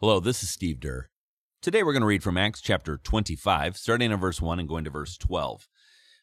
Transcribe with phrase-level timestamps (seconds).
[0.00, 1.10] Hello, this is Steve Durr.
[1.60, 4.84] Today we're going to read from Acts chapter 25, starting in verse 1 and going
[4.84, 5.66] to verse 12.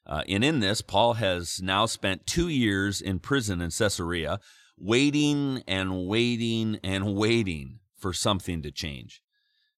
[0.06, 4.40] Uh, and in this, Paul has now spent two years in prison in Caesarea,
[4.78, 9.22] waiting and waiting and waiting for something to change.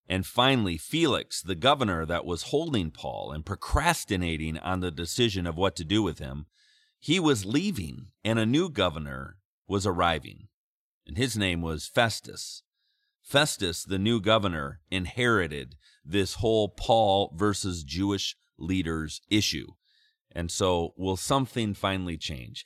[0.07, 5.57] And finally, Felix, the governor that was holding Paul and procrastinating on the decision of
[5.57, 6.45] what to do with him,
[6.99, 9.37] he was leaving, and a new governor
[9.67, 10.49] was arriving.
[11.07, 12.61] And his name was Festus.
[13.27, 19.67] Festus, the new governor, inherited this whole Paul versus Jewish leaders issue.
[20.31, 22.65] And so, will something finally change?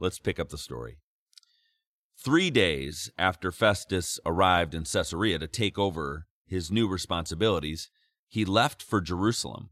[0.00, 0.98] Let's pick up the story.
[2.18, 7.88] Three days after Festus arrived in Caesarea to take over his new responsibilities,
[8.28, 9.70] he left for Jerusalem,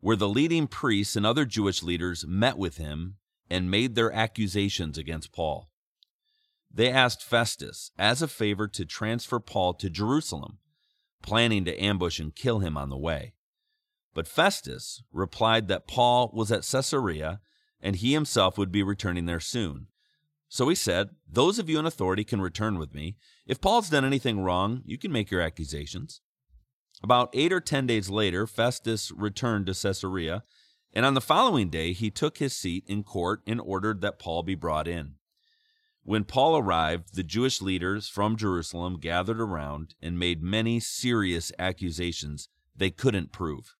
[0.00, 4.98] where the leading priests and other Jewish leaders met with him and made their accusations
[4.98, 5.69] against Paul.
[6.72, 10.58] They asked Festus as a favor to transfer Paul to Jerusalem,
[11.22, 13.34] planning to ambush and kill him on the way.
[14.14, 17.40] But Festus replied that Paul was at Caesarea
[17.80, 19.86] and he himself would be returning there soon.
[20.48, 23.16] So he said, Those of you in authority can return with me.
[23.46, 26.20] If Paul's done anything wrong, you can make your accusations.
[27.02, 30.42] About eight or ten days later, Festus returned to Caesarea,
[30.92, 34.42] and on the following day he took his seat in court and ordered that Paul
[34.42, 35.14] be brought in.
[36.02, 42.48] When Paul arrived, the Jewish leaders from Jerusalem gathered around and made many serious accusations
[42.74, 43.76] they couldn't prove.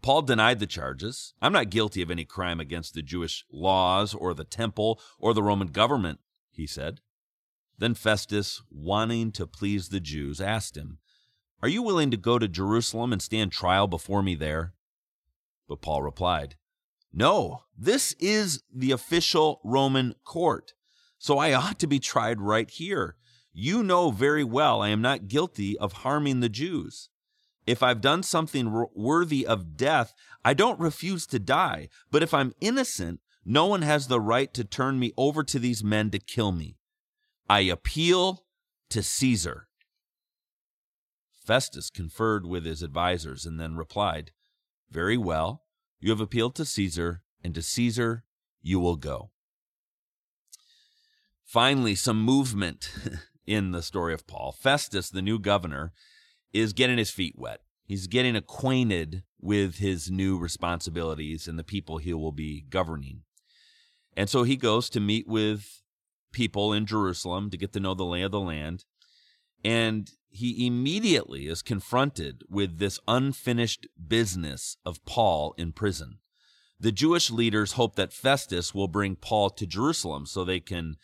[0.00, 1.34] Paul denied the charges.
[1.40, 5.42] I'm not guilty of any crime against the Jewish laws or the temple or the
[5.42, 6.18] Roman government,
[6.50, 7.00] he said.
[7.78, 10.98] Then Festus, wanting to please the Jews, asked him,
[11.62, 14.74] Are you willing to go to Jerusalem and stand trial before me there?
[15.68, 16.56] But Paul replied,
[17.12, 20.74] No, this is the official Roman court
[21.22, 23.14] so I ought to be tried right here.
[23.52, 27.10] You know very well I am not guilty of harming the Jews.
[27.64, 31.90] If I've done something worthy of death, I don't refuse to die.
[32.10, 35.84] But if I'm innocent, no one has the right to turn me over to these
[35.84, 36.76] men to kill me.
[37.48, 38.44] I appeal
[38.90, 39.68] to Caesar.
[41.30, 44.32] Festus conferred with his advisers and then replied,
[44.90, 45.62] Very well,
[46.00, 48.24] you have appealed to Caesar, and to Caesar
[48.60, 49.30] you will go
[51.52, 52.90] finally some movement
[53.46, 54.52] in the story of Paul.
[54.52, 55.92] Festus, the new governor,
[56.54, 57.60] is getting his feet wet.
[57.84, 63.24] He's getting acquainted with his new responsibilities and the people he will be governing.
[64.16, 65.82] And so he goes to meet with
[66.32, 68.86] people in Jerusalem to get to know the lay of the land.
[69.62, 76.18] And he immediately is confronted with this unfinished business of Paul in prison.
[76.80, 80.96] The Jewish leaders hope that Festus will bring Paul to Jerusalem so they can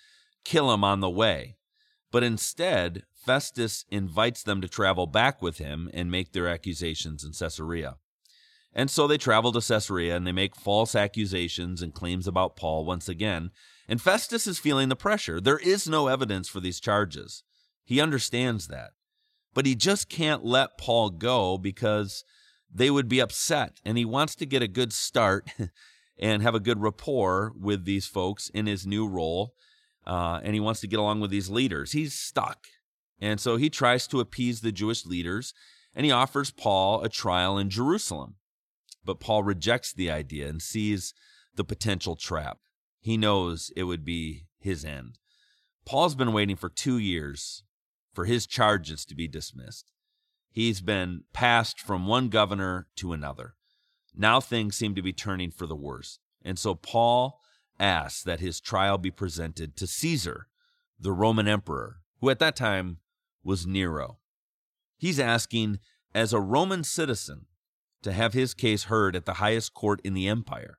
[0.48, 1.56] kill him on the way.
[2.10, 7.32] But instead, Festus invites them to travel back with him and make their accusations in
[7.32, 7.96] Caesarea.
[8.72, 12.86] And so they travel to Caesarea and they make false accusations and claims about Paul
[12.86, 13.50] once again.
[13.88, 15.38] And Festus is feeling the pressure.
[15.38, 17.42] There is no evidence for these charges.
[17.84, 18.92] He understands that.
[19.52, 22.24] But he just can't let Paul go because
[22.72, 23.80] they would be upset.
[23.84, 25.50] And he wants to get a good start
[26.18, 29.52] and have a good rapport with these folks in his new role
[30.08, 31.92] uh, and he wants to get along with these leaders.
[31.92, 32.66] He's stuck.
[33.20, 35.52] And so he tries to appease the Jewish leaders
[35.94, 38.36] and he offers Paul a trial in Jerusalem.
[39.04, 41.12] But Paul rejects the idea and sees
[41.54, 42.58] the potential trap.
[43.00, 45.18] He knows it would be his end.
[45.84, 47.62] Paul's been waiting for two years
[48.12, 49.90] for his charges to be dismissed.
[50.50, 53.54] He's been passed from one governor to another.
[54.14, 56.18] Now things seem to be turning for the worse.
[56.42, 57.40] And so Paul
[57.78, 60.48] asks that his trial be presented to Caesar,
[60.98, 62.98] the Roman emperor, who at that time
[63.44, 64.18] was Nero.
[64.96, 65.78] He's asking,
[66.14, 67.46] as a Roman citizen,
[68.02, 70.78] to have his case heard at the highest court in the empire.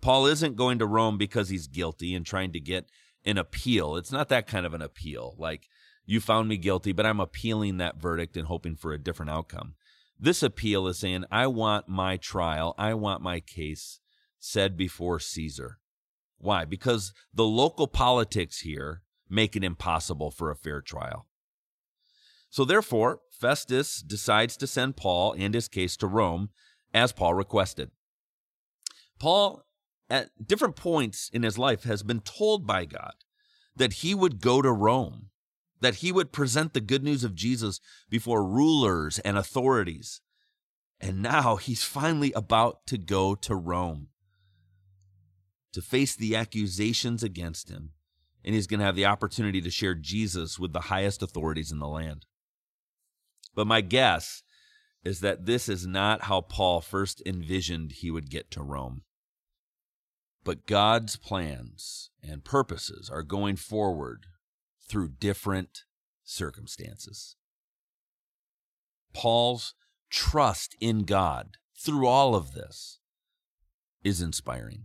[0.00, 2.90] Paul isn't going to Rome because he's guilty and trying to get
[3.24, 3.96] an appeal.
[3.96, 5.68] It's not that kind of an appeal, like,
[6.06, 9.74] you found me guilty, but I'm appealing that verdict and hoping for a different outcome.
[10.18, 14.00] This appeal is saying, I want my trial, I want my case
[14.40, 15.78] said before Caesar.
[16.38, 16.64] Why?
[16.64, 21.26] Because the local politics here make it impossible for a fair trial.
[22.50, 26.50] So, therefore, Festus decides to send Paul and his case to Rome
[26.94, 27.90] as Paul requested.
[29.18, 29.64] Paul,
[30.08, 33.14] at different points in his life, has been told by God
[33.76, 35.30] that he would go to Rome,
[35.80, 40.20] that he would present the good news of Jesus before rulers and authorities.
[41.00, 44.08] And now he's finally about to go to Rome
[45.72, 47.90] to face the accusations against him,
[48.44, 51.78] and he's going to have the opportunity to share Jesus with the highest authorities in
[51.78, 52.26] the land.
[53.54, 54.42] But my guess
[55.04, 59.02] is that this is not how Paul first envisioned he would get to Rome.
[60.44, 64.26] But God's plans and purposes are going forward
[64.88, 65.82] through different
[66.24, 67.36] circumstances.
[69.12, 69.74] Paul's
[70.10, 73.00] trust in God through all of this
[74.02, 74.84] is inspiring.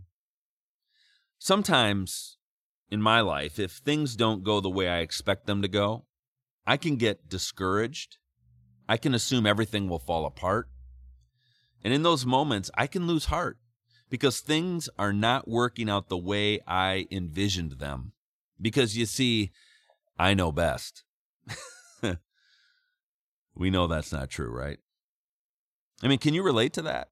[1.43, 2.37] Sometimes
[2.89, 6.05] in my life, if things don't go the way I expect them to go,
[6.65, 8.15] I can get discouraged.
[8.87, 10.69] I can assume everything will fall apart.
[11.83, 13.57] And in those moments, I can lose heart
[14.09, 18.13] because things are not working out the way I envisioned them.
[18.61, 19.51] Because you see,
[20.17, 21.03] I know best.
[23.53, 24.79] we know that's not true, right?
[26.01, 27.09] I mean, can you relate to that?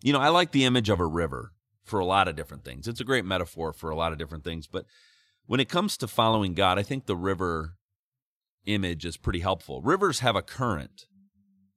[0.00, 1.52] You know, I like the image of a river
[1.86, 2.88] for a lot of different things.
[2.88, 4.66] It's a great metaphor for a lot of different things.
[4.66, 4.84] But
[5.46, 7.76] when it comes to following God, I think the river
[8.66, 9.80] image is pretty helpful.
[9.80, 11.06] Rivers have a current.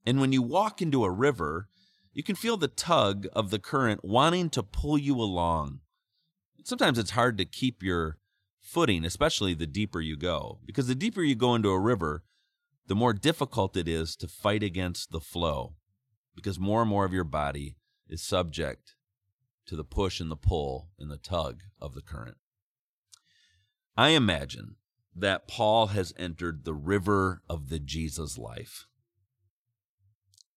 [0.04, 1.68] And when you walk into a river,
[2.12, 5.78] you can feel the tug of the current wanting to pull you along.
[6.64, 8.18] Sometimes it's hard to keep your
[8.60, 12.24] footing, especially the deeper you go, because the deeper you go into a river,
[12.88, 15.76] the more difficult it is to fight against the flow,
[16.34, 17.76] because more and more of your body
[18.08, 18.96] is subject
[19.70, 22.36] to the push and the pull and the tug of the current.
[23.96, 24.74] I imagine
[25.14, 28.88] that Paul has entered the river of the Jesus life.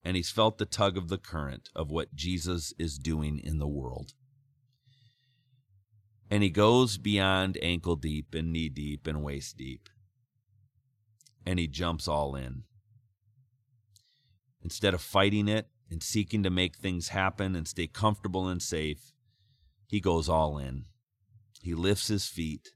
[0.04, 3.68] And he's felt the tug of the current of what Jesus is doing in the
[3.68, 4.13] world.
[6.31, 9.89] And he goes beyond ankle deep and knee deep and waist deep.
[11.45, 12.63] And he jumps all in.
[14.63, 19.13] Instead of fighting it and seeking to make things happen and stay comfortable and safe,
[19.88, 20.85] he goes all in.
[21.62, 22.69] He lifts his feet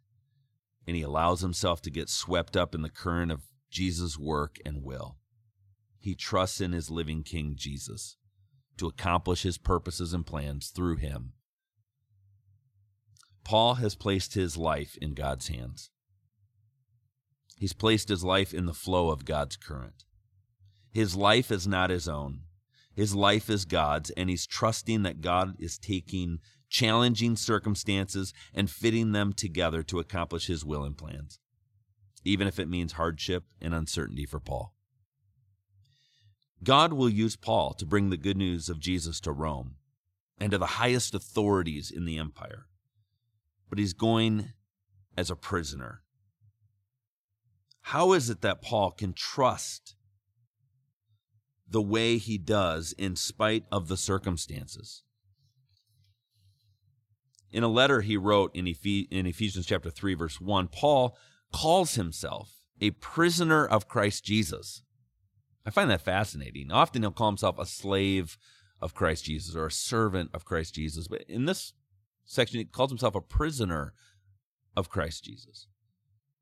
[0.86, 4.84] and he allows himself to get swept up in the current of Jesus' work and
[4.84, 5.18] will.
[6.00, 8.18] He trusts in his living King Jesus
[8.78, 11.34] to accomplish his purposes and plans through him.
[13.44, 15.90] Paul has placed his life in God's hands.
[17.58, 20.06] He's placed his life in the flow of God's current.
[20.92, 22.42] His life is not his own.
[22.98, 29.12] His life is God's, and he's trusting that God is taking challenging circumstances and fitting
[29.12, 31.38] them together to accomplish his will and plans,
[32.26, 34.74] even if it means hardship and uncertainty for Paul.
[36.64, 39.76] God will use Paul to bring the good news of Jesus to Rome
[40.40, 42.66] and to the highest authorities in the empire.
[43.70, 44.54] But he's going
[45.16, 46.02] as a prisoner.
[47.82, 49.97] How is it that Paul can trust
[51.70, 55.04] the way he does in spite of the circumstances?
[57.52, 61.18] In a letter he wrote in, Ephes- in Ephesians chapter 3 verse 1, Paul
[61.52, 64.84] calls himself a prisoner of Christ Jesus.
[65.66, 66.72] I find that fascinating.
[66.72, 68.38] Often he'll call himself a slave
[68.82, 71.74] of Christ Jesus or a servant of Christ Jesus, but in this
[72.26, 73.94] section he calls himself a prisoner
[74.76, 75.68] of Christ Jesus.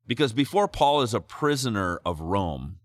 [0.06, 2.78] Because before Paul is a prisoner of Rome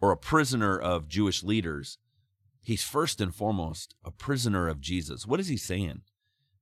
[0.00, 1.98] or a prisoner of Jewish leaders,
[2.62, 5.26] he's first and foremost a prisoner of Jesus.
[5.26, 6.02] What is he saying?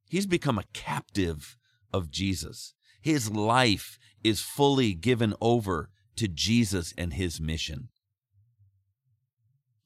[0.08, 1.56] He's become a captive
[1.92, 2.74] of Jesus.
[3.00, 7.88] His life is fully given over to Jesus and his mission.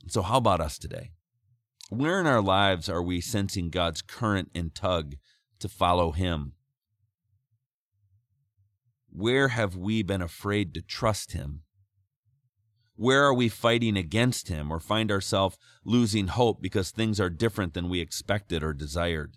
[0.09, 1.11] So, how about us today?
[1.90, 5.17] Where in our lives are we sensing God's current and tug
[5.59, 6.52] to follow him?
[9.11, 11.62] Where have we been afraid to trust him?
[12.99, 17.73] Where are we fighting against him or find ourselves losing hope because things are different
[17.73, 19.37] than we expected or desired?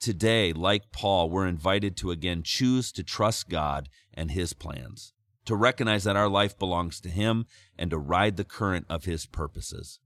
[0.00, 5.12] Today, like Paul, we're invited to again choose to trust God and His plans,
[5.44, 7.46] to recognize that our life belongs to Him,
[7.78, 10.00] and to ride the current of His purposes.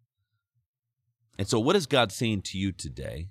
[1.39, 3.31] And so, what is God saying to you today?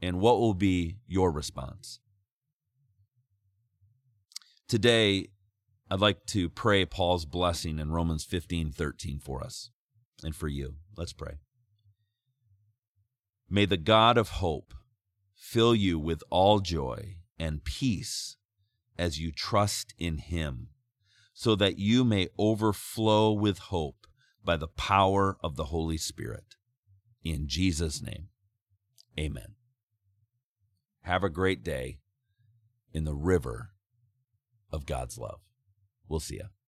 [0.00, 1.98] And what will be your response?
[4.68, 5.26] Today,
[5.92, 9.68] I'd like to pray Paul's blessing in Romans 15 13 for us
[10.24, 10.76] and for you.
[10.96, 11.34] Let's pray.
[13.50, 14.72] May the God of hope
[15.34, 18.38] fill you with all joy and peace
[18.96, 20.68] as you trust in Him,
[21.34, 24.06] so that you may overflow with hope
[24.42, 26.56] by the power of the Holy Spirit.
[27.22, 28.28] In Jesus' name,
[29.20, 29.56] amen.
[31.02, 31.98] Have a great day
[32.94, 33.72] in the river
[34.72, 35.40] of God's love.
[36.12, 36.61] We'll see you.